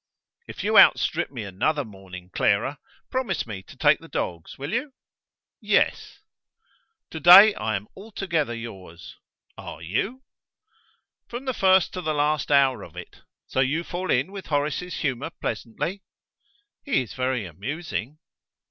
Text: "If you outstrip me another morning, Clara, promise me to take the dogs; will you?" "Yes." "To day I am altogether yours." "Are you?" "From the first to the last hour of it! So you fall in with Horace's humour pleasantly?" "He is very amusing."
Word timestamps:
"If 0.47 0.63
you 0.63 0.79
outstrip 0.79 1.29
me 1.29 1.43
another 1.43 1.85
morning, 1.85 2.31
Clara, 2.33 2.79
promise 3.11 3.45
me 3.45 3.61
to 3.61 3.77
take 3.77 3.99
the 3.99 4.07
dogs; 4.07 4.57
will 4.57 4.73
you?" 4.73 4.93
"Yes." 5.61 6.17
"To 7.11 7.19
day 7.19 7.53
I 7.53 7.75
am 7.75 7.85
altogether 7.95 8.55
yours." 8.55 9.17
"Are 9.59 9.79
you?" 9.83 10.23
"From 11.27 11.45
the 11.45 11.53
first 11.53 11.93
to 11.93 12.01
the 12.01 12.15
last 12.15 12.51
hour 12.51 12.81
of 12.81 12.95
it! 12.95 13.17
So 13.45 13.59
you 13.59 13.83
fall 13.83 14.09
in 14.09 14.31
with 14.31 14.47
Horace's 14.47 15.01
humour 15.01 15.29
pleasantly?" 15.39 16.01
"He 16.83 17.03
is 17.03 17.13
very 17.13 17.45
amusing." 17.45 18.17